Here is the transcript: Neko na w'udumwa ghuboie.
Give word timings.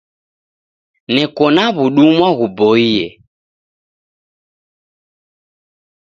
Neko 1.13 1.45
na 1.55 1.63
w'udumwa 1.75 2.27
ghuboie. 2.37 3.01